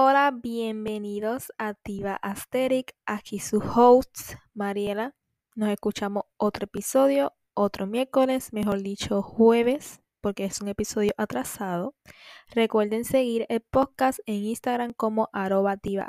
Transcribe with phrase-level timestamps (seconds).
[0.00, 2.94] Hola, bienvenidos a Diva Asteric.
[3.04, 5.16] Aquí su host, Mariela.
[5.56, 11.96] Nos escuchamos otro episodio, otro miércoles, mejor dicho, jueves, porque es un episodio atrasado.
[12.50, 16.06] Recuerden seguir el podcast en Instagram como arroba Diva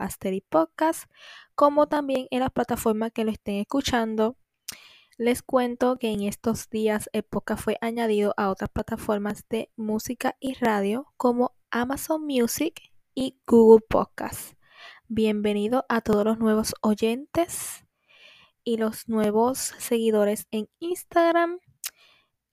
[0.49, 1.09] Podcast,
[1.55, 4.37] como también en las plataformas que lo estén escuchando.
[5.19, 10.53] Les cuento que en estos días podcast fue añadido a otras plataformas de música y
[10.53, 12.79] radio como Amazon Music
[13.15, 14.53] y Google Podcast.
[15.09, 17.85] Bienvenido a todos los nuevos oyentes
[18.63, 21.59] y los nuevos seguidores en Instagram.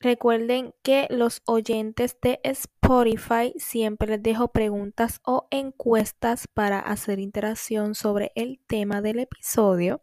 [0.01, 7.95] Recuerden que los oyentes de Spotify siempre les dejo preguntas o encuestas para hacer interacción
[7.95, 10.03] sobre el tema del episodio.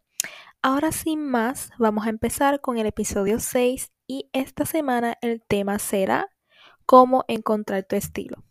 [0.66, 5.78] Ahora sin más, vamos a empezar con el episodio 6 y esta semana el tema
[5.78, 6.30] será
[6.86, 8.42] cómo encontrar tu estilo.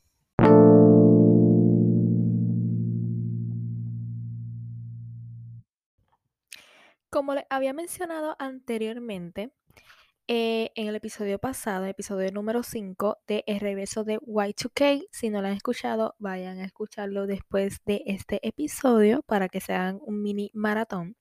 [7.10, 9.52] Como les había mencionado anteriormente,
[10.28, 15.42] eh, en el episodio pasado, episodio número 5 de El regreso de Y2K, si no
[15.42, 20.22] lo han escuchado, vayan a escucharlo después de este episodio para que se hagan un
[20.22, 21.18] mini maratón.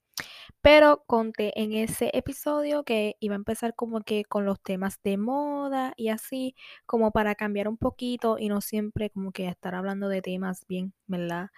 [0.62, 5.18] Pero conté en ese episodio que iba a empezar como que con los temas de
[5.18, 6.54] moda y así,
[6.86, 10.94] como para cambiar un poquito y no siempre como que estar hablando de temas bien,
[11.06, 11.50] ¿verdad?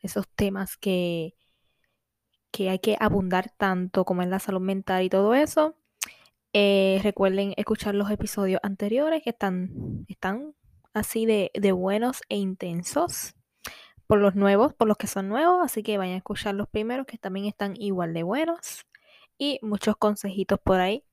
[0.00, 1.34] Esos temas que
[2.56, 5.76] que hay que abundar tanto como en la salud mental y todo eso.
[6.54, 10.54] Eh, recuerden escuchar los episodios anteriores que están, están
[10.94, 13.35] así de, de, buenos e intensos.
[14.06, 15.60] Por los nuevos, por los que son nuevos.
[15.64, 18.86] Así que vayan a escuchar los primeros que también están igual de buenos.
[19.38, 21.04] Y muchos consejitos por ahí.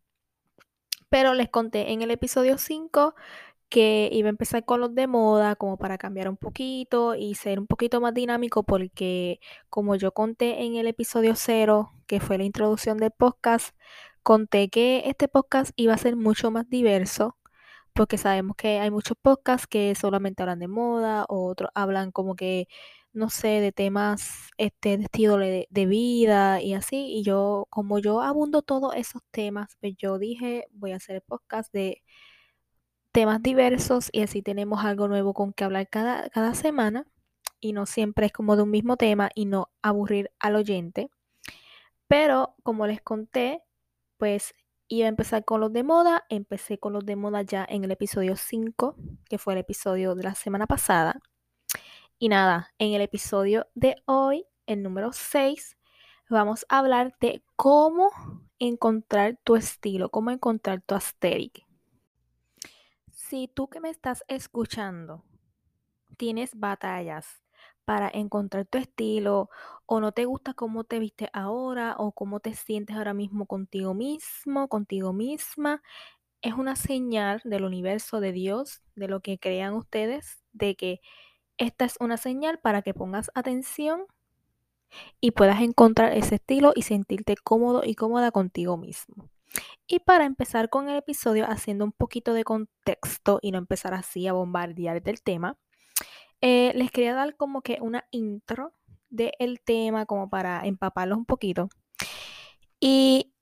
[1.09, 3.15] Pero les conté en el episodio 5
[3.73, 7.59] que iba a empezar con los de moda como para cambiar un poquito y ser
[7.59, 9.39] un poquito más dinámico porque
[9.69, 13.75] como yo conté en el episodio 0, que fue la introducción del podcast,
[14.21, 17.35] conté que este podcast iba a ser mucho más diverso
[17.93, 22.35] porque sabemos que hay muchos podcasts que solamente hablan de moda o otros hablan como
[22.35, 22.67] que
[23.13, 27.05] no sé, de temas este, de estilo de, de, vida y así.
[27.15, 31.21] Y yo, como yo abundo todos esos temas, pues yo dije, voy a hacer el
[31.21, 32.01] podcast de
[33.11, 37.05] temas diversos y así tenemos algo nuevo con que hablar cada, cada semana
[37.59, 41.09] y no siempre es como de un mismo tema y no aburrir al oyente.
[42.07, 43.61] Pero como les conté,
[44.17, 44.55] pues
[44.97, 46.25] iba a empezar con los de moda.
[46.29, 48.95] Empecé con los de moda ya en el episodio 5,
[49.29, 51.19] que fue el episodio de la semana pasada.
[52.19, 55.77] Y nada, en el episodio de hoy, el número 6,
[56.29, 58.09] vamos a hablar de cómo
[58.59, 61.65] encontrar tu estilo, cómo encontrar tu aesthetic.
[63.11, 65.23] Si tú que me estás escuchando
[66.17, 67.42] tienes batallas
[67.85, 69.49] para encontrar tu estilo
[69.85, 73.93] o no te gusta cómo te viste ahora o cómo te sientes ahora mismo contigo
[73.93, 75.81] mismo, contigo misma,
[76.41, 81.01] es una señal del universo de Dios, de lo que crean ustedes, de que
[81.57, 84.05] esta es una señal para que pongas atención
[85.21, 89.29] y puedas encontrar ese estilo y sentirte cómodo y cómoda contigo mismo.
[89.87, 94.27] Y para empezar con el episodio, haciendo un poquito de contexto y no empezar así
[94.27, 95.57] a bombardear del tema,
[96.45, 98.73] eh, les quería dar como que una intro
[99.09, 101.69] del tema, como para empaparlos un poquito.
[102.81, 103.33] Y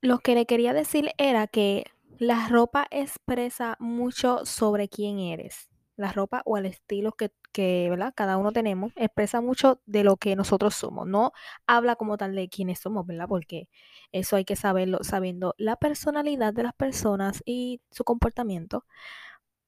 [0.00, 1.84] lo que le quería decir era que
[2.18, 5.68] la ropa expresa mucho sobre quién eres.
[5.96, 8.12] La ropa o el estilo que que ¿verdad?
[8.16, 11.06] cada uno tenemos, expresa mucho de lo que nosotros somos.
[11.06, 11.32] No
[11.66, 13.26] habla como tal de quiénes somos, ¿verdad?
[13.28, 13.68] Porque
[14.12, 18.84] eso hay que saberlo, sabiendo la personalidad de las personas y su comportamiento.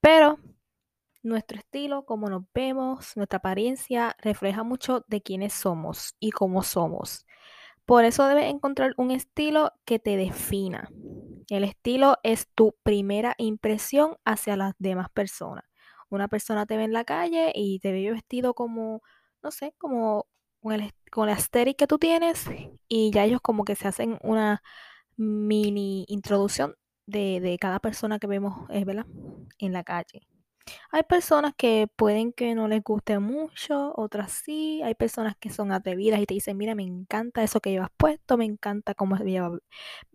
[0.00, 0.38] Pero
[1.26, 7.26] nuestro estilo, como nos vemos, nuestra apariencia, refleja mucho de quiénes somos y cómo somos.
[7.84, 10.90] Por eso debes encontrar un estilo que te defina.
[11.48, 15.64] El estilo es tu primera impresión hacia las demás personas
[16.10, 19.02] una persona te ve en la calle y te ve vestido como,
[19.42, 20.26] no sé, como
[20.60, 21.28] con el, con
[21.76, 22.44] que tú tienes
[22.88, 24.62] y ya ellos como que se hacen una
[25.16, 26.74] mini introducción
[27.06, 29.06] de, cada persona que vemos, eh, ¿verdad?
[29.58, 30.26] En la calle.
[30.90, 34.82] Hay personas que pueden que no les guste mucho, otras sí.
[34.82, 38.36] Hay personas que son atrevidas y te dicen, mira, me encanta eso que llevas puesto,
[38.36, 39.60] me encanta cómo llevas,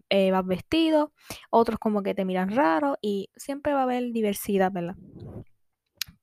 [0.10, 1.14] eh, vas vestido.
[1.50, 4.96] Otros como que te miran raro y siempre va a haber diversidad, ¿verdad?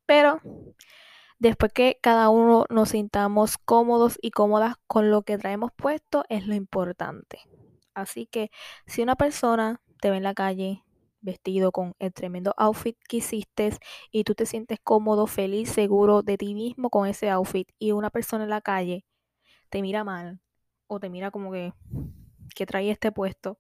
[0.07, 0.41] Pero
[1.39, 6.47] después que cada uno nos sintamos cómodos y cómodas con lo que traemos puesto es
[6.47, 7.41] lo importante.
[7.95, 8.51] Así que
[8.87, 10.85] si una persona te ve en la calle
[11.21, 13.71] vestido con el tremendo outfit que hiciste
[14.11, 18.11] y tú te sientes cómodo, feliz, seguro de ti mismo con ese outfit y una
[18.11, 19.05] persona en la calle
[19.71, 20.41] te mira mal
[20.87, 21.73] o te mira como que,
[22.55, 23.59] que trae este puesto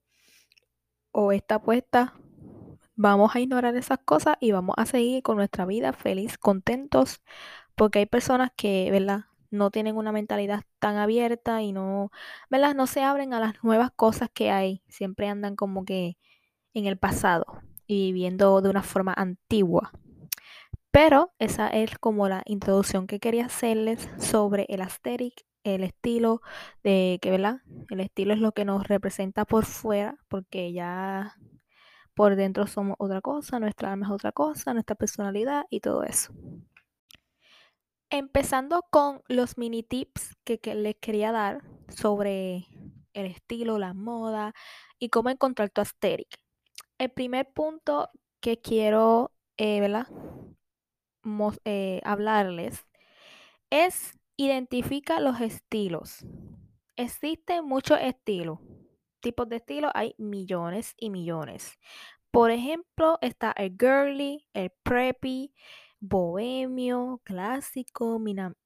[1.12, 2.14] o esta puesta,
[2.96, 7.22] vamos a ignorar esas cosas y vamos a seguir con nuestra vida feliz, contentos,
[7.74, 9.26] porque hay personas que, ¿verdad?
[9.50, 12.10] No tienen una mentalidad tan abierta y no,
[12.50, 12.74] ¿verdad?
[12.74, 14.82] No se abren a las nuevas cosas que hay.
[14.88, 16.18] Siempre andan como que
[16.74, 17.44] en el pasado
[17.86, 19.92] y viviendo de una forma antigua.
[20.90, 26.40] Pero esa es como la introducción que quería hacerles sobre el aesthetic, el estilo
[26.82, 27.60] de que, ¿verdad?
[27.90, 31.36] El estilo es lo que nos representa por fuera, porque ya
[32.14, 36.32] por dentro somos otra cosa, nuestra alma es otra cosa, nuestra personalidad y todo eso.
[38.10, 42.66] Empezando con los mini tips que, les quería dar sobre
[43.12, 44.54] el estilo, la moda
[44.98, 46.40] y cómo encontrar tu aesthetic.
[46.98, 48.10] El primer punto
[48.40, 50.04] que quiero, eh.
[51.64, 52.86] Eh, hablarles
[53.70, 56.24] es identifica los estilos.
[56.96, 58.60] Existen muchos estilos.
[59.20, 61.78] Tipos de estilos hay millones y millones.
[62.30, 65.52] Por ejemplo, está el girly, el preppy,
[66.00, 68.20] bohemio, clásico,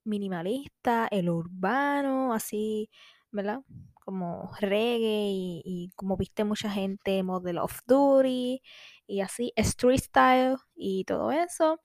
[0.04, 2.90] minimalista, el urbano, así,
[3.30, 3.60] ¿verdad?
[4.04, 5.30] Como reggae
[5.64, 8.60] y, como viste mucha gente, model of duty
[9.06, 11.80] y así, street style y todo eso,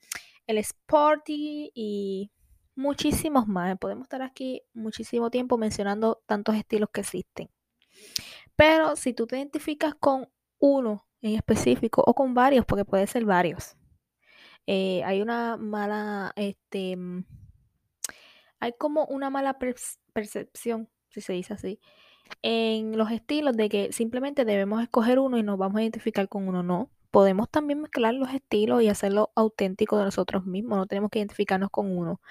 [0.47, 2.31] el sporty y
[2.75, 3.77] muchísimos más.
[3.77, 7.49] Podemos estar aquí muchísimo tiempo mencionando tantos estilos que existen.
[8.55, 10.29] Pero si tú te identificas con
[10.59, 13.75] uno en específico o con varios, porque puede ser varios,
[14.65, 16.97] eh, hay una mala, este,
[18.59, 19.57] hay como una mala
[20.13, 21.79] percepción, si se dice así,
[22.41, 26.47] en los estilos de que simplemente debemos escoger uno y nos vamos a identificar con
[26.47, 26.63] uno.
[26.63, 31.19] No, podemos también mezclar los estilos y hacerlo auténtico de nosotros mismos, no tenemos que
[31.19, 32.21] identificarnos con uno.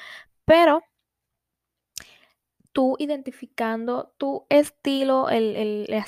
[0.44, 0.82] Pero
[2.72, 6.04] tú identificando tu estilo, el, el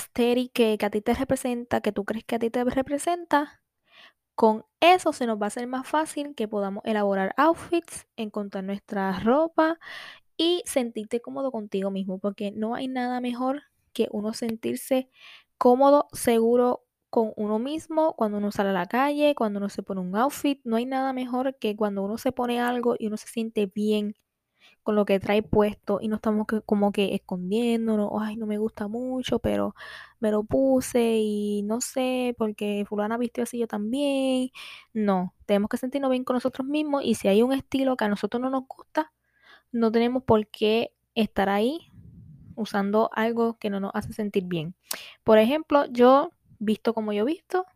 [0.52, 3.62] que, que, a ti te representa, que tú crees que a ti te representa,
[4.34, 9.18] con eso se nos va a hacer más fácil que podamos elaborar outfits, encontrar nuestra
[9.20, 9.78] ropa
[10.36, 13.62] y sentirte cómodo contigo mismo, porque no hay nada mejor
[13.98, 15.10] que uno sentirse
[15.58, 20.00] cómodo, seguro con uno mismo cuando uno sale a la calle, cuando uno se pone
[20.00, 20.60] un outfit.
[20.64, 24.14] No hay nada mejor que cuando uno se pone algo y uno se siente bien
[24.84, 28.86] con lo que trae puesto y no estamos como que escondiéndonos, ay, no me gusta
[28.88, 29.74] mucho, pero
[30.20, 34.50] me lo puse y no sé, porque fulana vistió así yo también.
[34.94, 38.08] No, tenemos que sentirnos bien con nosotros mismos y si hay un estilo que a
[38.08, 39.12] nosotros no nos gusta,
[39.72, 41.90] no tenemos por qué estar ahí
[42.58, 44.74] usando algo que no nos hace sentir bien.
[45.24, 47.66] Por ejemplo, yo visto como yo visto,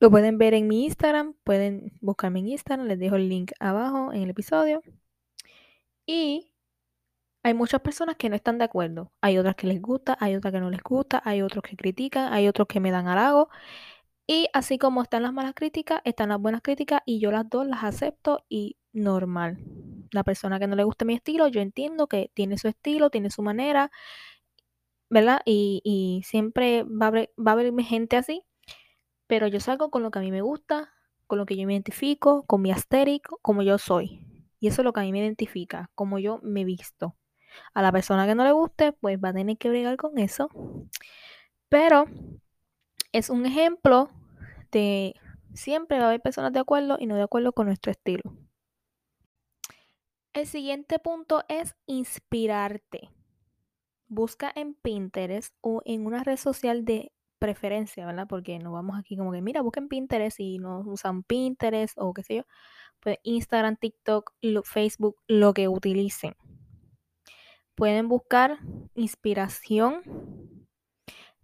[0.00, 4.12] lo pueden ver en mi Instagram, pueden buscarme en Instagram, les dejo el link abajo
[4.12, 4.82] en el episodio.
[6.06, 6.52] Y
[7.42, 9.12] hay muchas personas que no están de acuerdo.
[9.20, 12.32] Hay otras que les gusta, hay otras que no les gusta, hay otros que critican,
[12.32, 13.48] hay otros que me dan halago.
[14.26, 17.66] Y así como están las malas críticas, están las buenas críticas y yo las dos
[17.66, 19.58] las acepto y normal.
[20.10, 23.30] La persona que no le gusta mi estilo, yo entiendo que tiene su estilo, tiene
[23.30, 23.90] su manera,
[25.10, 25.40] ¿verdad?
[25.44, 28.42] Y, siempre va a, haber, va a haber gente así,
[29.26, 30.92] pero yo salgo con lo que a mí me gusta,
[31.26, 34.20] con lo que yo me identifico, con mi astérico, como yo soy.
[34.60, 37.16] Y eso es lo que a mí me identifica, como yo me visto.
[37.74, 40.50] A la persona que no le guste, pues va a tener que bregar con eso.
[41.68, 42.06] Pero
[43.12, 44.10] es un ejemplo
[44.70, 45.14] de
[45.54, 48.22] siempre va a haber personas de acuerdo y no de acuerdo con nuestro estilo.
[50.36, 53.08] El siguiente punto es inspirarte.
[54.06, 58.26] Busca en Pinterest o en una red social de preferencia, ¿verdad?
[58.28, 62.12] Porque no vamos aquí como que, mira, busca en Pinterest y no usan Pinterest o
[62.12, 62.42] qué sé yo.
[63.00, 66.36] Pues, Instagram, TikTok, Facebook, lo que utilicen.
[67.74, 68.58] Pueden buscar
[68.94, 70.02] inspiración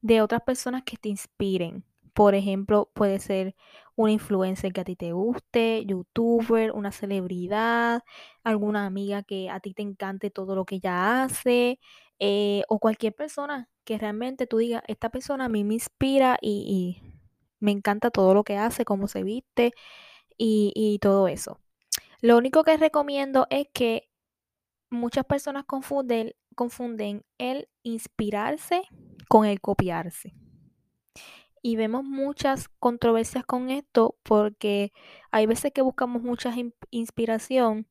[0.02, 1.82] de otras personas que te inspiren.
[2.12, 3.54] Por ejemplo, puede ser
[3.96, 8.02] una influencer que a ti te guste, youtuber, una celebridad,
[8.44, 11.78] alguna amiga que a ti te encante todo lo que ella hace,
[12.18, 17.00] eh, o cualquier persona que realmente tú digas, esta persona a mí me inspira y,
[17.02, 17.12] y
[17.60, 19.72] me encanta todo lo que hace, cómo se viste,
[20.38, 21.60] y, todo eso.
[22.20, 24.08] Lo único que recomiendo es que
[24.90, 28.82] muchas personas confunden, confunden el inspirarse
[29.28, 30.34] con el copiarse.
[31.62, 34.92] Y vemos muchas controversias con esto porque
[35.30, 36.52] hay veces que buscamos mucha
[36.90, 37.86] inspiración,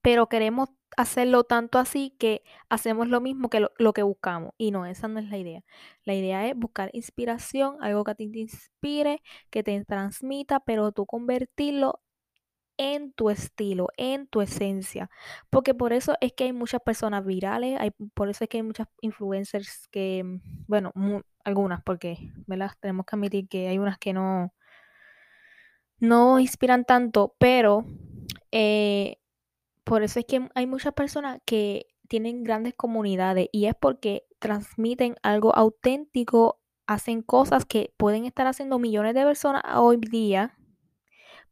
[0.00, 4.52] pero queremos hacerlo tanto así que hacemos lo mismo que lo, que buscamos.
[4.58, 5.64] Y no, esa no es la idea.
[6.04, 10.92] La idea es buscar inspiración, algo que a ti te inspire, que te transmita, pero
[10.92, 12.00] tú convertirlo
[12.78, 15.10] en tu estilo, en tu esencia.
[15.50, 18.62] Porque por eso es que hay muchas personas virales, hay, por eso es que hay
[18.62, 20.92] muchas influencers que, mm, bueno,
[21.44, 22.72] algunas, porque, ¿verdad?
[22.80, 24.52] Tenemos que admitir que hay unas que no,
[25.98, 27.84] no inspiran tanto, pero
[28.50, 29.18] eh,
[29.84, 35.16] por eso es que hay muchas personas que tienen grandes comunidades y es porque transmiten
[35.22, 40.58] algo auténtico, hacen cosas que pueden estar haciendo millones de personas hoy día,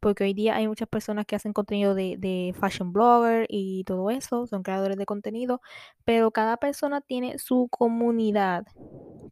[0.01, 4.47] porque hoy día hay muchas personas que hacen contenido de, fashion blogger y todo eso,
[4.47, 5.61] son creadores de contenido,
[6.03, 8.65] pero cada persona tiene su comunidad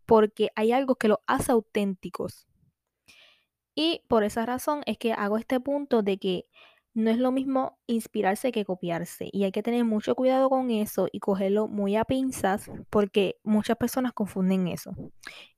[0.05, 2.47] porque hay algo que lo hace auténticos.
[3.75, 6.45] Y por esa razón es que hago este punto de que
[6.93, 9.29] no es lo mismo inspirarse que copiarse.
[9.31, 13.77] Y hay que tener mucho cuidado con eso y cogerlo muy a pinzas porque muchas
[13.77, 14.95] personas confunden eso.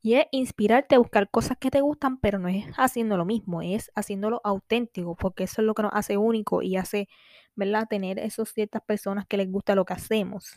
[0.02, 3.62] Y es inspirarte a buscar cosas que te gustan, pero no es haciendo lo mismo,
[3.62, 7.08] es haciéndolo auténtico, porque eso es lo que nos hace único y hace,
[7.56, 7.88] ¿verdad?
[7.90, 10.54] Tener esas ciertas personas que les gusta lo que hacemos.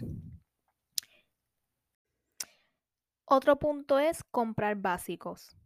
[3.27, 5.57] Otro punto es comprar básicos.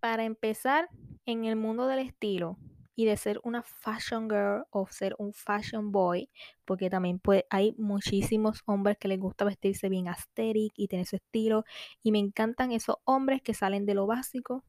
[0.00, 0.88] Para empezar,
[1.26, 2.58] en el mundo del estilo,
[2.98, 6.28] y de ser una fashion girl o ser un fashion boy,
[6.64, 11.62] porque también hay muchísimos hombres que les gusta vestirse bien aesthetic y tener su estilo,
[12.02, 14.64] y me encantan esos hombres que salen de lo básico,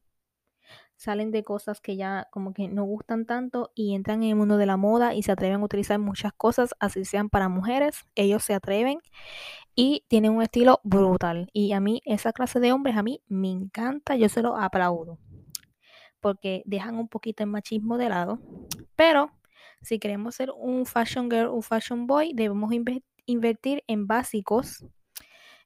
[0.94, 4.58] salen de cosas que ya como que no gustan tanto y entran en el mundo
[4.58, 8.44] de la moda y se atreven a utilizar muchas cosas, así sean para mujeres, ellos
[8.44, 9.00] se atreven
[9.74, 11.50] y tienen un estilo brutal.
[11.52, 15.18] Y a mí esa clase de hombres a mí me encanta, yo se lo aplaudo
[16.20, 18.40] porque dejan un poquito el machismo de lado.
[18.96, 19.30] Pero
[19.82, 22.72] si queremos ser un fashion girl, un fashion boy, debemos
[23.26, 24.84] invertir en básicos.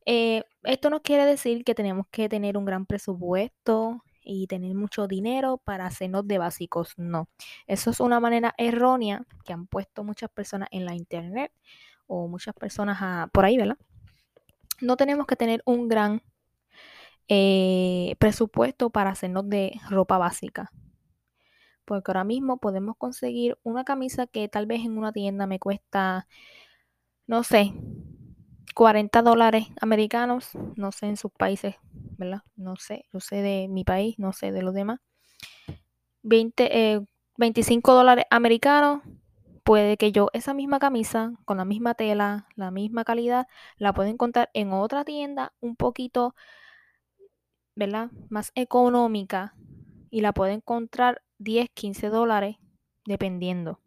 [0.06, 5.06] Eh, esto no quiere decir que tenemos que tener un gran presupuesto y tener mucho
[5.06, 6.94] dinero para hacernos de básicos.
[6.96, 7.28] No,
[7.66, 11.52] eso es una manera errónea que han puesto muchas personas en la internet
[12.06, 13.78] o muchas personas por ahí, ¿verdad?
[14.80, 16.22] No tenemos que tener un gran
[17.28, 20.70] eh, presupuesto para hacernos de ropa básica.
[21.84, 26.26] Porque ahora mismo podemos conseguir una camisa que tal vez en una tienda me cuesta,
[27.26, 27.74] no sé,
[28.74, 31.76] 40 dólares americanos, no sé en sus países,
[32.18, 32.42] ¿verdad?
[32.56, 35.00] No sé, yo sé de mi país, no sé de los demás.
[36.22, 39.02] 20, 25 eh, dólares americanos,
[39.62, 44.10] puede que yo esa misma camisa, con la misma tela, la misma calidad, la pueda
[44.10, 46.34] encontrar en otra tienda un poquito
[47.74, 48.10] ¿verdad?
[48.28, 49.54] Más económica
[50.10, 52.56] y la puede encontrar 10, 15 dólares
[53.04, 53.80] dependiendo.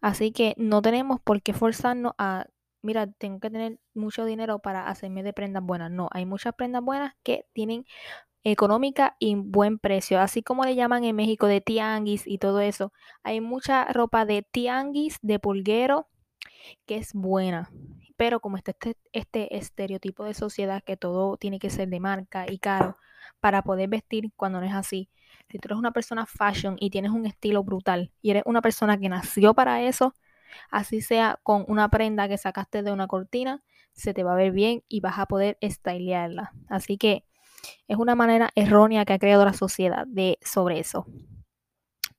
[0.00, 2.46] Así que no tenemos por qué forzarnos a,
[2.82, 5.90] mira, tengo que tener mucho dinero para hacerme de prendas buenas.
[5.90, 7.84] No, hay muchas prendas buenas que tienen
[8.42, 12.92] económica y buen precio, así como le llaman en México de tianguis y todo eso.
[13.22, 16.08] Hay mucha ropa de tianguis, de pulguero,
[16.86, 17.70] que es buena
[18.20, 22.44] pero como está este, este estereotipo de sociedad que todo tiene que ser de marca
[22.46, 22.98] y caro
[23.40, 25.08] para poder vestir cuando no es así.
[25.48, 28.98] Si tú eres una persona fashion y tienes un estilo brutal y eres una persona
[28.98, 30.14] que nació para eso,
[30.70, 33.62] así sea con una prenda que sacaste de una cortina,
[33.94, 36.52] se te va a ver bien y vas a poder stylearla.
[36.68, 37.24] Así que
[37.88, 41.06] es una manera errónea que ha creado la sociedad de sobre eso.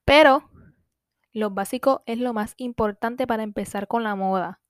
[0.04, 0.50] Pero
[1.32, 4.62] lo básico es lo más importante para empezar con la moda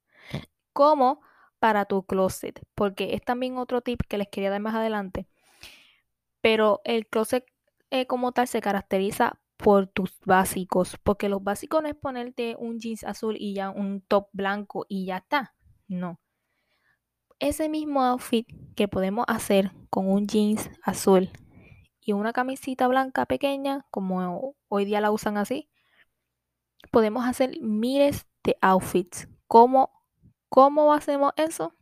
[0.73, 1.21] como
[1.59, 5.27] para tu closet, porque es también otro tip que les quería dar más adelante.
[6.41, 7.45] Pero el closet
[7.91, 12.79] eh, como tal se caracteriza por tus básicos, porque los básicos no es ponerte un
[12.79, 15.53] jeans azul y ya un top blanco y ya está.
[15.87, 16.19] No.
[17.39, 21.29] Ese mismo outfit que podemos hacer con un jeans azul
[21.99, 25.69] y una camisita blanca pequeña, como hoy día la usan así,
[26.91, 29.91] podemos hacer miles de outfits como
[30.53, 31.73] ¿Cómo hacemos eso?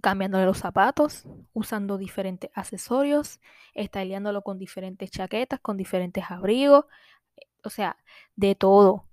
[0.00, 3.40] Cambiándole los zapatos, usando diferentes accesorios,
[3.74, 6.84] estileándolo con diferentes chaquetas, con diferentes abrigos,
[7.64, 7.96] o sea,
[8.36, 9.08] de todo.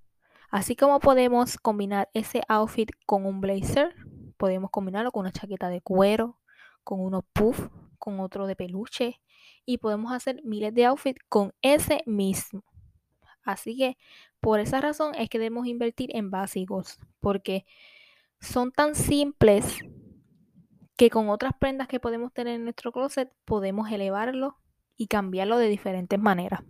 [0.48, 3.96] Así como podemos combinar ese outfit con un blazer,
[4.36, 6.38] podemos combinarlo con una chaqueta de cuero,
[6.84, 9.20] con unos puff, con otro de peluche
[9.66, 12.62] y podemos hacer miles de outfits con ese mismo.
[13.42, 13.98] Así que
[14.38, 17.66] por esa razón es que debemos invertir en básicos, porque
[18.40, 19.78] son tan simples
[20.96, 24.58] que con otras prendas que podemos tener en nuestro closet podemos elevarlo
[24.96, 26.62] y cambiarlo de diferentes maneras.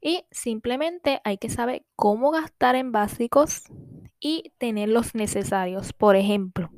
[0.00, 3.64] Y simplemente hay que saber cómo gastar en básicos
[4.18, 5.92] y tener los necesarios.
[5.92, 6.70] Por ejemplo,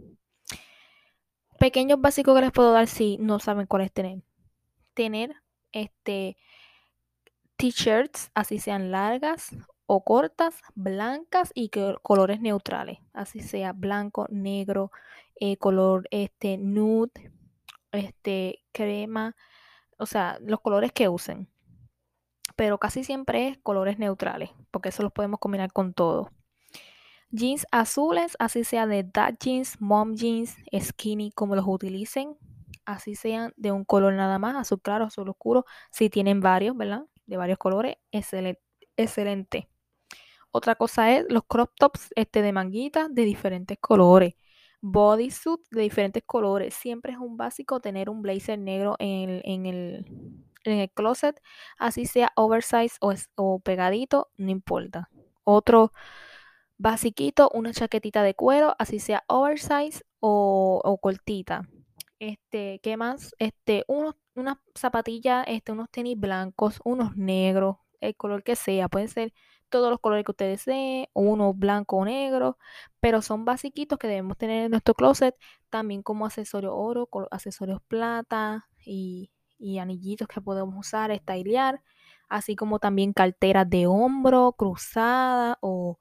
[1.59, 4.23] pequeños básicos que les puedo dar si no saben cuál es tener.
[4.94, 5.35] Tener
[5.73, 6.37] este
[7.56, 9.50] t-shirts, así sean largas
[9.94, 11.70] o cortas, blancas y
[12.00, 14.90] colores neutrales, así sea blanco, negro,
[15.37, 17.30] eh, color este nude,
[17.92, 19.37] este crema,
[19.99, 21.46] o sea, los colores que usen.
[22.56, 26.30] Pero casi siempre es colores neutrales, porque eso los podemos combinar con todo.
[27.30, 32.38] Jeans azules, así sea de dad jeans, mom jeans, skinny, como los utilicen.
[32.87, 35.66] Así sean de un color nada más, azul claro, azul oscuro.
[35.90, 37.04] Si tienen varios, ¿verdad?
[37.26, 38.62] De varios colores, excelente.
[38.96, 39.72] excelente.
[40.52, 44.35] Otra cosa es los crop tops este, de manguitas de diferentes colores.
[44.82, 46.75] Bodysuit de diferentes colores.
[46.75, 50.06] Siempre es un básico tener un blazer negro en el, en el,
[50.64, 51.40] en el closet.
[51.78, 55.09] Así sea oversize o, o pegadito, no importa.
[55.44, 55.92] Otro
[56.76, 61.68] basiquito, una chaquetita de cuero, así sea oversize o, o cortita.
[62.18, 63.35] Este, ¿qué más?
[63.38, 69.09] Este, unos, unas zapatillas, este, unos tenis blancos, unos negros, el color que sea, pueden
[69.09, 69.32] ser
[69.73, 72.59] todos los colores que ustedes deseen, uno blanco o negro,
[73.00, 75.35] pero son basiquitos que debemos tener en nuestro closet,
[75.71, 81.83] también como accesorios oro, accesorios plata y, y anillitos que podemos usar, estilear,
[82.29, 85.99] así como también carteras de hombro, cruzada o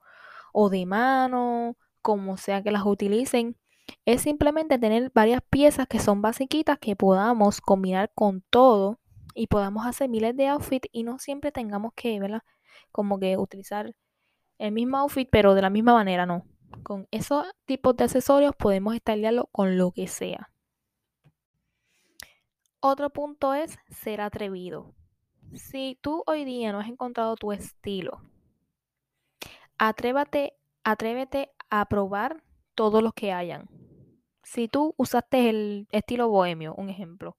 [0.52, 3.56] o de mano, como sea que las utilicen.
[4.04, 9.00] Es simplemente tener varias piezas que son basiquitas que podamos combinar con todo
[9.34, 12.42] y podamos hacer miles de outfits y no siempre tengamos que, ¿verdad?
[12.90, 13.94] Como que utilizar
[14.58, 16.44] el mismo outfit, pero de la misma manera, no.
[16.82, 20.50] Con esos tipos de accesorios podemos estallarlo con lo que sea.
[22.80, 24.94] Otro punto es ser atrevido.
[25.54, 28.22] Si tú hoy día no has encontrado tu estilo,
[29.84, 32.44] Atrévate, atrévete a probar
[32.76, 33.68] todos los que hayan.
[34.44, 37.36] Si tú usaste el estilo bohemio, un ejemplo,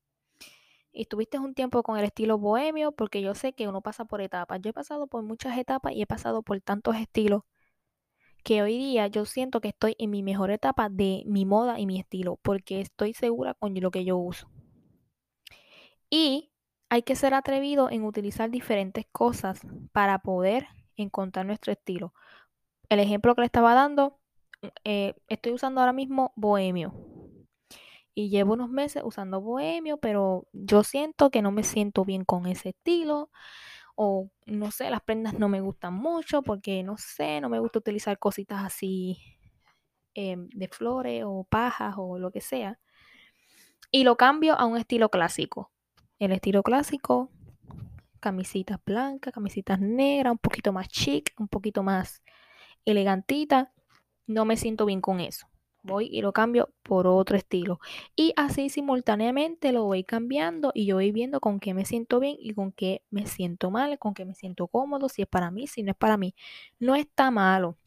[0.93, 4.21] y estuviste un tiempo con el estilo bohemio, porque yo sé que uno pasa por
[4.21, 4.61] etapas.
[4.61, 7.43] Yo he pasado por muchas etapas y he pasado por tantos estilos
[8.43, 11.85] que hoy día yo siento que estoy en mi mejor etapa de mi moda y
[11.85, 14.49] mi estilo, porque estoy segura con lo que yo uso.
[16.09, 16.51] Y
[16.89, 19.61] hay que ser atrevido en utilizar diferentes cosas
[19.93, 22.13] para poder encontrar nuestro estilo.
[22.89, 24.19] El ejemplo que le estaba dando,
[24.83, 26.93] eh, estoy usando ahora mismo Bohemio.
[28.15, 32.45] Y llevo unos meses usando Bohemio, pero yo siento que no me siento bien con
[32.45, 33.29] ese estilo.
[33.95, 37.79] O no sé, las prendas no me gustan mucho porque no sé, no me gusta
[37.79, 39.19] utilizar cositas así
[40.15, 42.79] em, de flores o pajas o lo que sea.
[43.91, 45.71] Y lo cambio a un estilo clásico.
[46.19, 47.31] El estilo clásico
[48.23, 52.23] camisitas blancas, camisitas negras, un poquito más chic, un poquito más
[52.85, 53.73] elegantita.
[54.27, 55.47] No me siento bien con eso.
[55.83, 57.79] Voy y lo cambio por otro estilo.
[58.15, 62.37] Y así simultáneamente lo voy cambiando y yo voy viendo con qué me siento bien
[62.39, 65.67] y con qué me siento mal, con qué me siento cómodo, si es para mí,
[65.67, 66.35] si no es para mí.
[66.79, 67.77] No está malo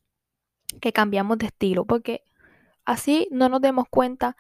[0.81, 2.23] que cambiamos de estilo porque
[2.85, 4.37] así no nos demos cuenta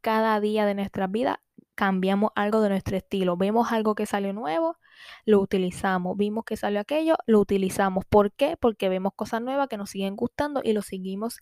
[0.00, 1.40] cada día de nuestra vida
[1.74, 3.36] cambiamos algo de nuestro estilo.
[3.36, 4.78] Vemos algo que salió nuevo,
[5.24, 6.16] lo utilizamos.
[6.16, 8.04] Vimos que salió aquello, lo utilizamos.
[8.04, 8.56] ¿Por qué?
[8.56, 11.38] Porque vemos cosas nuevas que nos siguen gustando y lo seguimos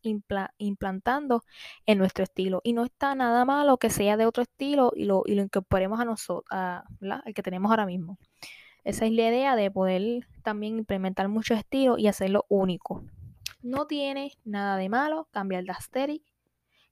[0.59, 1.43] implantando
[1.87, 2.61] en nuestro estilo.
[2.65, 6.01] Y no está nada malo que sea de otro estilo y lo, y lo incorporemos
[6.01, 6.45] a nosotros,
[7.25, 8.19] el que tenemos ahora mismo.
[8.85, 13.05] Esa es la idea de poder también implementar muchos estilos y hacerlo único.
[13.63, 16.23] No tiene nada de malo cambiar de aesthetic,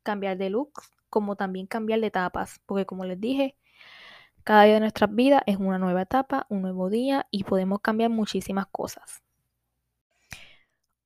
[0.04, 3.56] cambiar de looks, como también cambiar de etapas, porque como les dije,
[4.50, 8.10] cada día de nuestras vidas es una nueva etapa, un nuevo día y podemos cambiar
[8.10, 9.22] muchísimas cosas.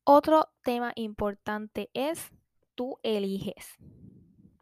[0.03, 2.33] Otro tema importante es
[2.75, 3.67] tú eliges.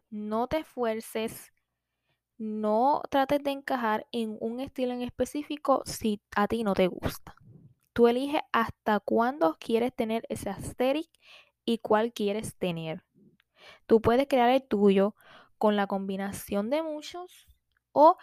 [0.09, 1.53] No te esfuerces,
[2.37, 7.35] no trates de encajar en un estilo en específico si a ti no te gusta.
[7.93, 11.09] Tú eliges hasta cuándo quieres tener ese aesthetic
[11.63, 13.05] y cuál quieres tener.
[13.87, 15.15] Tú puedes crear el tuyo
[15.57, 17.47] con la combinación de muchos
[17.93, 18.17] o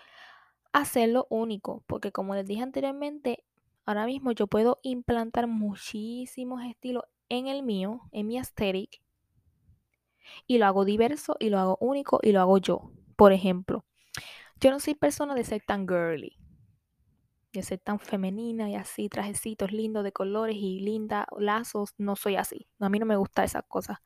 [0.73, 3.45] hacerlo único, porque como les dije anteriormente,
[3.85, 9.03] ahora mismo yo puedo implantar muchísimos estilos en el mío, en mi aesthetic,
[10.47, 12.93] y lo hago diverso y lo hago único y lo hago yo.
[13.17, 13.85] Por ejemplo,
[14.61, 16.41] yo no soy persona de ser tan girly
[17.53, 22.37] de ser tan femenina y así, trajecitos lindos de colores y linda, lazos, no soy
[22.37, 22.69] así.
[22.79, 23.99] A mí no me gusta esas cosas.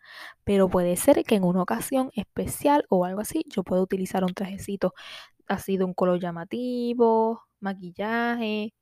[0.45, 4.35] Pero puede ser que en una ocasión especial o algo así, yo pueda utilizar un
[4.35, 4.95] trajecito
[5.49, 8.75] así de un color llamativo, maquillaje,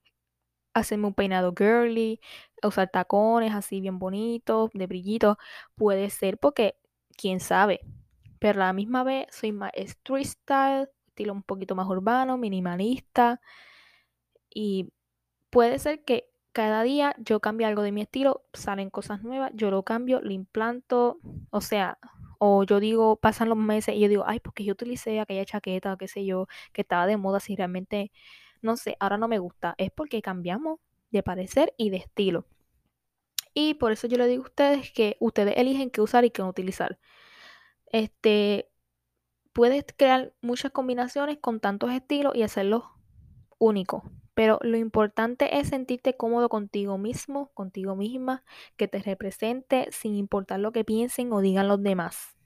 [0.75, 2.21] hacerme un peinado girly,
[2.63, 5.37] usar tacones así bien bonitos, de brillitos,
[5.77, 6.77] puede ser porque,
[7.17, 7.81] quién sabe.
[8.39, 13.41] Pero a la misma vez soy más street style, estilo un poquito más urbano, minimalista.
[14.55, 14.93] Y
[15.51, 19.71] puede ser que cada día yo cambie algo de mi estilo, salen cosas nuevas, yo
[19.71, 21.19] lo cambio, lo implanto,
[21.51, 21.99] o sea,
[22.45, 25.97] o yo digo, pasan los meses y yo digo, ay, porque yo utilicé aquella chaqueta,
[25.97, 28.11] qué sé yo, que estaba de moda, si realmente,
[28.63, 30.81] no sé, ahora no me gusta, es porque cambiamos
[31.13, 32.45] de parecer y de estilo.
[33.55, 36.43] Y por eso yo le digo a ustedes que ustedes eligen qué usar y qué
[36.43, 36.99] no utilizar.
[37.93, 38.69] Este,
[39.53, 42.83] puedes crear muchas combinaciones con tantos estilos y hacerlos
[43.61, 44.03] únicos.
[44.35, 48.45] Pero lo importante es sentirte cómodo contigo mismo, contigo misma,
[48.77, 52.37] que te represente sin importar lo que piensen o digan los demás.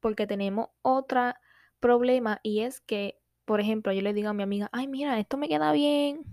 [0.00, 1.34] Porque tenemos otro
[1.80, 5.36] problema y es que, por ejemplo, yo le digo a mi amiga, ay, mira, esto
[5.36, 6.24] me queda bien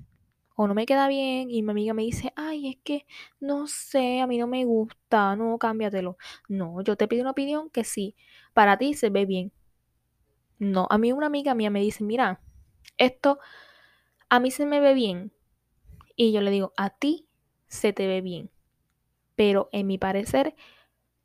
[0.56, 3.06] o no me queda bien y mi amiga me dice, ay, es que
[3.40, 6.18] no sé, a mí no me gusta, no, cámbiatelo.
[6.50, 8.16] No, yo te pido una opinión que sí,
[8.54, 9.52] para ti se ve bien.
[10.60, 12.42] No, a mí una amiga mía me dice, mira,
[12.98, 13.40] esto
[14.30, 15.32] a mí se me ve bien.
[16.16, 17.28] Y yo le digo, a ti
[17.68, 18.50] se te ve bien.
[19.36, 20.56] Pero en mi parecer,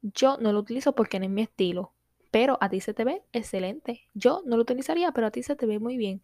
[0.03, 1.95] yo no lo utilizo porque no es mi estilo.
[2.31, 4.03] Pero a ti se te ve excelente.
[4.15, 6.23] Yo no lo utilizaría, pero a ti se te ve muy bien.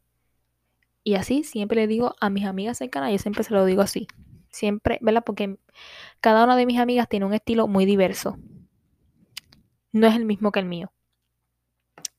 [1.04, 4.06] Y así siempre le digo a mis amigas cercanas, yo siempre se lo digo así.
[4.50, 5.24] Siempre, ¿verdad?
[5.24, 5.58] Porque
[6.20, 8.36] cada una de mis amigas tiene un estilo muy diverso.
[9.92, 10.92] No es el mismo que el mío.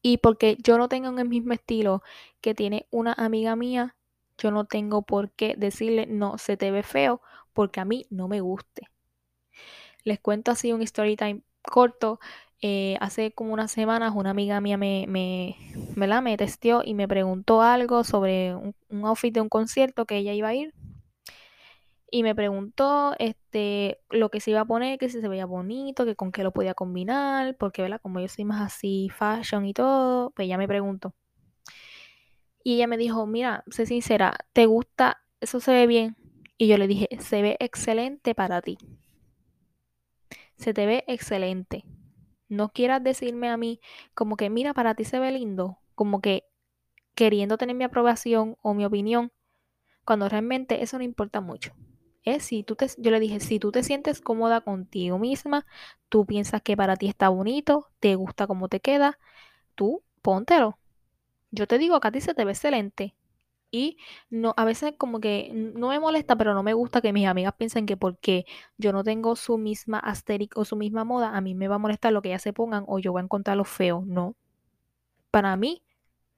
[0.01, 2.01] Y porque yo no tengo el mismo estilo
[2.41, 3.95] que tiene una amiga mía,
[4.39, 7.21] yo no tengo por qué decirle, no, se te ve feo,
[7.53, 8.89] porque a mí no me guste.
[10.03, 12.19] Les cuento así un story time corto.
[12.61, 15.55] Eh, hace como unas semanas una amiga mía me, me,
[15.95, 20.33] me, testió y me preguntó algo sobre un, un, outfit de un concierto que ella
[20.33, 20.73] iba a ir.
[22.11, 26.05] Y me preguntó este, lo que se iba a poner, que si se veía bonito,
[26.05, 28.01] que con qué lo podía combinar, porque ¿verdad?
[28.01, 31.13] como yo soy más así fashion y todo, pues ella me preguntó.
[32.63, 35.21] Y ella me dijo, mira, sé sincera, ¿te gusta?
[35.41, 36.17] Eso se ve bien.
[36.57, 38.77] Y yo le dije, se ve excelente para ti.
[40.57, 41.85] Se te ve excelente.
[42.49, 43.79] No quieras decirme a mí
[44.13, 45.77] como que, mira, para ti se ve lindo.
[45.95, 46.43] Como que
[47.15, 49.31] queriendo tener mi aprobación o mi opinión.
[50.05, 51.73] Cuando realmente eso no importa mucho.
[52.23, 55.65] Es si tú te, yo le dije, si tú te sientes cómoda contigo misma,
[56.09, 59.17] tú piensas que para ti está bonito, te gusta cómo te queda,
[59.75, 60.78] tú póntelo
[61.51, 63.15] yo te digo que a ti se te ve excelente.
[63.71, 63.97] Y
[64.29, 67.53] no, a veces como que no me molesta, pero no me gusta que mis amigas
[67.57, 68.45] piensen que porque
[68.77, 71.79] yo no tengo su misma aesthetic o su misma moda, a mí me va a
[71.79, 74.03] molestar lo que ellas se pongan o yo voy a encontrarlo feo.
[74.05, 74.35] No.
[75.31, 75.83] Para mí,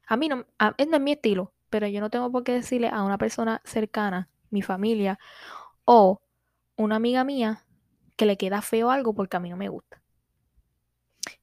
[0.07, 0.45] a mí no,
[0.77, 3.61] es no es mi estilo, pero yo no tengo por qué decirle a una persona
[3.65, 5.19] cercana, mi familia,
[5.85, 6.21] o
[6.77, 7.65] una amiga mía,
[8.17, 10.00] que le queda feo algo porque a mí no me gusta.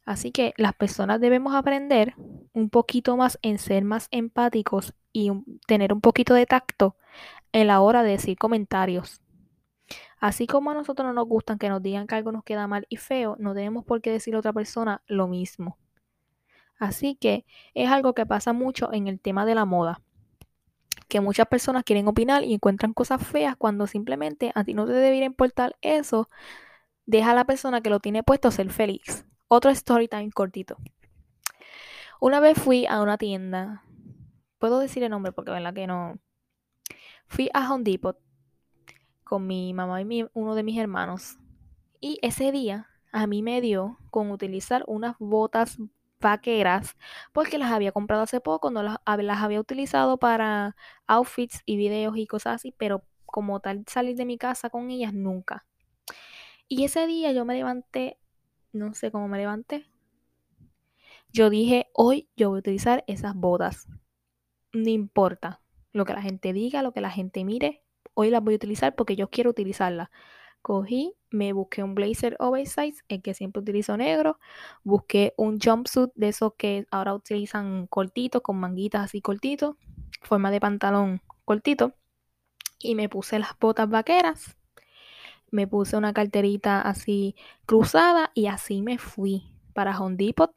[0.08, 2.14] Así que las personas debemos aprender
[2.54, 5.30] un poquito más en ser más empáticos y
[5.66, 6.96] tener un poquito de tacto
[7.52, 9.20] en la hora de decir comentarios.
[10.18, 12.86] Así como a nosotros no nos gustan que nos digan que algo nos queda mal
[12.88, 15.76] y feo, no tenemos por qué decir a otra persona lo mismo.
[16.78, 17.44] Así que
[17.74, 20.00] es algo que pasa mucho en el tema de la moda.
[21.08, 24.92] Que muchas personas quieren opinar y encuentran cosas feas cuando simplemente a ti no te
[24.92, 26.30] debería importar eso.
[27.04, 29.26] Deja a la persona que lo tiene puesto ser feliz.
[29.48, 30.76] Otro story time cortito.
[32.20, 33.82] Una vez fui a una tienda.
[34.58, 36.18] Puedo decir el nombre porque verdad que no.
[37.26, 38.18] Fui a Home Depot
[39.24, 41.38] con mi mamá y uno de mis hermanos.
[42.00, 45.78] Y ese día a mí me dio con utilizar unas botas
[46.20, 46.96] vaqueras
[47.32, 52.16] porque las había comprado hace poco, no las, las había utilizado para outfits y videos
[52.16, 55.64] y cosas así, pero como tal salir de mi casa con ellas nunca.
[56.68, 58.18] Y ese día yo me levanté
[58.72, 59.86] no sé cómo me levanté.
[61.32, 63.88] Yo dije, hoy yo voy a utilizar esas botas.
[64.72, 65.60] No importa
[65.92, 67.82] lo que la gente diga, lo que la gente mire,
[68.14, 70.08] hoy las voy a utilizar porque yo quiero utilizarlas.
[70.62, 74.38] Cogí, me busqué un blazer oversize, el que siempre utilizo negro.
[74.82, 79.76] Busqué un jumpsuit de esos que ahora utilizan cortitos, con manguitas así cortitos,
[80.22, 81.94] forma de pantalón cortito.
[82.78, 84.57] Y me puse las botas vaqueras
[85.50, 87.34] me puse una carterita así
[87.66, 90.54] cruzada y así me fui para Home Depot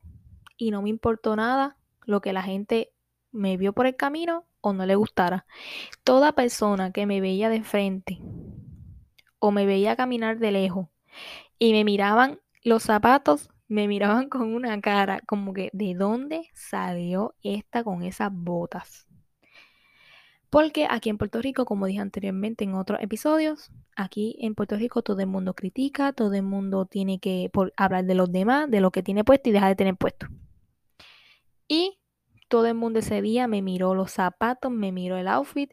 [0.58, 2.92] y no me importó nada lo que la gente
[3.32, 5.46] me vio por el camino o no le gustara.
[6.04, 8.20] Toda persona que me veía de frente
[9.40, 10.88] o me veía caminar de lejos
[11.58, 17.36] y me miraban los zapatos, me miraban con una cara como que ¿de dónde salió
[17.42, 19.08] esta con esas botas?
[20.52, 25.02] Porque aquí en Puerto Rico, como dije anteriormente en otros episodios, aquí en Puerto Rico
[25.02, 28.92] todo el mundo critica, todo el mundo tiene que hablar de los demás, de lo
[28.92, 30.28] que tiene puesto y deja de tener puesto.
[31.70, 32.00] Y
[32.50, 35.72] todo el mundo ese día me miró los zapatos, me miró el outfit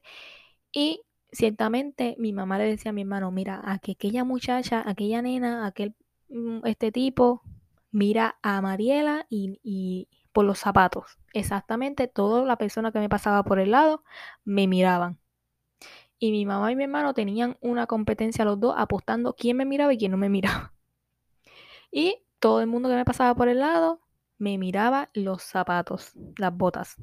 [0.71, 1.01] y
[1.33, 5.67] ciertamente mi mamá le decía a mi hermano, mira, a que aquella muchacha, aquella nena,
[5.67, 5.97] aquel
[6.29, 7.43] mm, este tipo,
[7.91, 10.07] mira a Mariela y, y
[10.39, 11.19] por los zapatos.
[11.33, 14.05] Exactamente, toda la persona que me pasaba por el lado
[14.45, 15.19] me miraban.
[16.21, 19.93] Y mi mamá y mi hermano tenían una competencia los dos apostando quién me miraba
[19.93, 20.73] y quién no me miraba.
[21.91, 24.01] Y todo el mundo que me pasaba por el lado
[24.39, 26.95] me miraba los zapatos, las botas.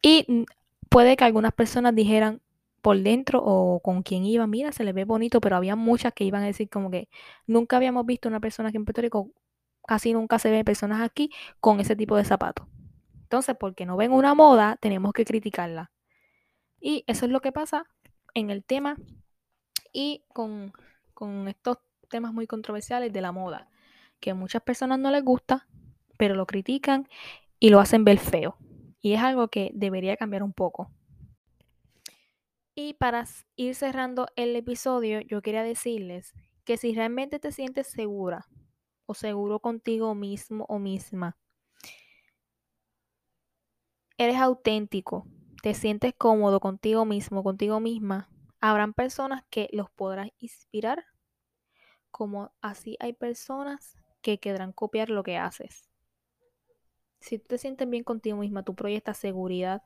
[0.00, 0.46] Y
[0.88, 2.40] puede que algunas personas dijeran
[2.80, 6.24] por dentro o con quien iba, mira, se le ve bonito, pero había muchas que
[6.24, 7.10] iban a decir como que
[7.46, 9.02] nunca habíamos visto una persona aquí en Puerto
[9.86, 12.66] casi nunca se ven personas aquí con ese tipo de zapatos.
[13.22, 15.92] Entonces, porque no ven una moda, tenemos que criticarla.
[16.80, 17.86] Y eso es lo que pasa
[18.34, 18.96] en el tema
[19.92, 20.72] y con,
[21.14, 23.68] con estos temas muy controversiales de la moda,
[24.18, 25.68] que a muchas personas no les gusta,
[26.16, 27.08] pero lo critican
[27.58, 28.56] y lo hacen ver feo.
[29.00, 30.90] Y es algo que debería cambiar un poco.
[32.74, 33.24] Y para
[33.56, 36.32] ir cerrando el episodio, yo quería decirles
[36.64, 38.46] que si realmente te sientes segura
[39.10, 41.36] o seguro contigo mismo o misma,
[44.18, 45.26] eres auténtico,
[45.62, 48.28] te sientes cómodo contigo mismo, contigo misma,
[48.60, 51.04] habrán personas que los podrás inspirar,
[52.10, 55.90] como así hay personas que querrán copiar lo que haces
[57.20, 59.82] si tú te sientes bien contigo misma, tú proyectas seguridad,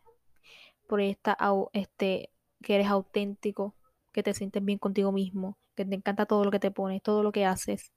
[0.88, 1.37] proyectas
[1.72, 2.30] este,
[2.62, 3.74] que eres auténtico,
[4.12, 7.22] que te sientes bien contigo mismo, que te encanta todo lo que te pones, todo
[7.22, 7.92] lo que haces.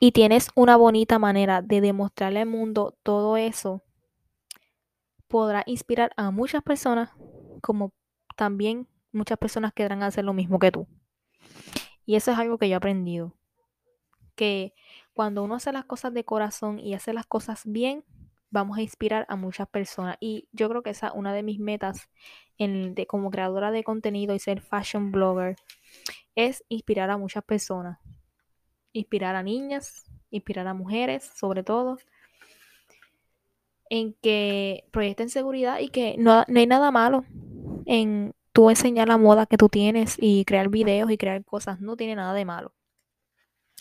[0.00, 3.82] Y tienes una bonita manera de demostrarle al mundo todo eso,
[5.26, 7.10] podrá inspirar a muchas personas,
[7.60, 7.92] como
[8.36, 10.86] también muchas personas querrán hacer lo mismo que tú.
[12.06, 13.36] Y eso es algo que yo he aprendido.
[14.34, 14.72] Que
[15.12, 18.04] cuando uno hace las cosas de corazón y hace las cosas bien,
[18.50, 20.16] vamos a inspirar a muchas personas.
[20.20, 22.08] Y yo creo que esa es una de mis metas
[22.56, 25.56] en, de, como creadora de contenido y ser fashion blogger,
[26.34, 27.98] es inspirar a muchas personas.
[28.92, 31.98] Inspirar a niñas, inspirar a mujeres, sobre todo,
[33.90, 37.24] en que proyecten seguridad y que no, no hay nada malo
[37.86, 41.80] en tú enseñar la moda que tú tienes y crear videos y crear cosas.
[41.80, 42.74] No tiene nada de malo.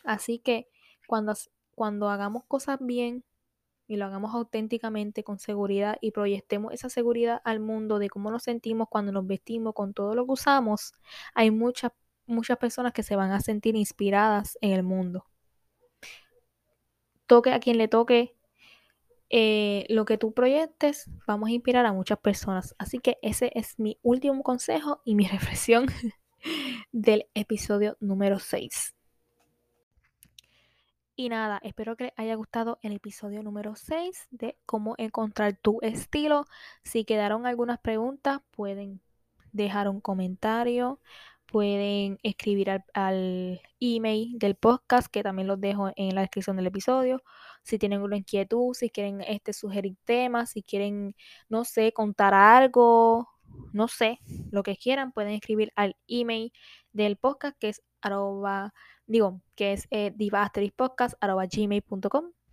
[0.03, 0.67] Así que
[1.07, 1.33] cuando,
[1.75, 3.23] cuando hagamos cosas bien,
[3.87, 8.43] y lo hagamos auténticamente, con seguridad y proyectemos esa seguridad al mundo de cómo nos
[8.43, 10.93] sentimos cuando nos vestimos con todo lo que usamos,
[11.33, 11.91] hay muchas,
[12.27, 15.25] muchas personas que se van a sentir inspiradas en el mundo.
[17.25, 18.37] Toque a quien le toque
[19.29, 22.75] eh, lo que tú proyectes, vamos a inspirar a muchas personas.
[22.77, 25.87] Así que ese es mi último consejo y mi reflexión
[26.91, 28.93] del episodio número 6.
[31.19, 35.79] Y nada, espero que les haya gustado el episodio número 6 de cómo encontrar tu
[35.81, 36.45] estilo.
[36.83, 39.01] Si quedaron algunas preguntas, pueden
[39.51, 40.99] dejar un comentario,
[41.51, 47.21] pueden escribir al, email del podcast, que también los dejo en la descripción del episodio.
[47.63, 51.15] Si tienen una inquietud, si quieren este, sugerir temas, si quieren,
[51.49, 53.29] no sé, contar algo,
[53.73, 54.19] no sé,
[54.51, 56.51] lo que quieran, pueden escribir al email
[56.91, 58.73] del podcast, que es arroba
[59.07, 60.11] digo, que es eh,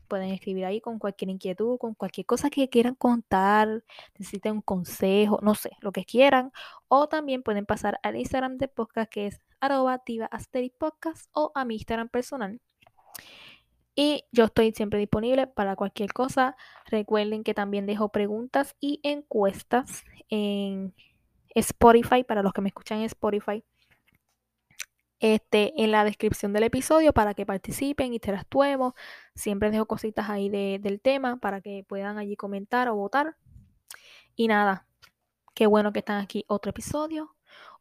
[0.04, 3.84] Pueden escribir ahí con cualquier inquietud, con cualquier cosa que quieran contar,
[4.18, 6.52] necesiten un consejo, no sé, lo que quieran.
[6.88, 10.02] O también pueden pasar al Instagram del podcast que es arroba
[11.32, 12.60] o a mi Instagram personal.
[13.96, 16.56] Y yo estoy siempre disponible para cualquier cosa.
[16.86, 20.94] Recuerden que también dejo preguntas y encuestas en
[21.54, 23.64] Spotify para los que me escuchan en Spotify
[25.24, 28.92] este, en la descripción del episodio para que participen, interactuemos.
[29.34, 33.34] Siempre dejo cositas ahí del tema para que puedan allí comentar o votar.
[34.36, 34.86] Y nada,
[35.54, 37.34] qué bueno que están aquí otro episodio,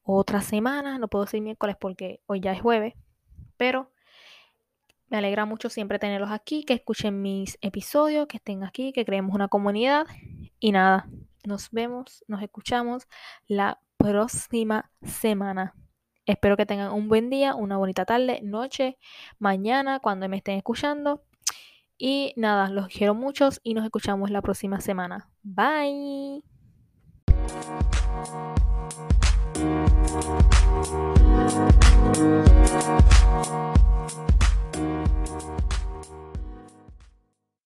[0.03, 0.97] otra semana.
[0.99, 2.93] No puedo decir miércoles porque hoy ya es jueves,
[3.57, 3.91] pero
[5.09, 9.35] me alegra mucho siempre tenerlos aquí, que escuchen mis episodios, que estén aquí, que creemos
[9.35, 10.07] una comunidad.
[10.61, 11.09] Y nada,
[11.43, 13.05] nos vemos, nos escuchamos
[13.47, 15.75] la próxima semana.
[16.25, 18.97] Espero que tengan un buen día, una bonita tarde, noche,
[19.39, 21.23] mañana, cuando me estén escuchando.
[21.97, 25.29] Y nada, los quiero muchos y nos escuchamos la próxima semana.
[25.43, 26.43] Bye.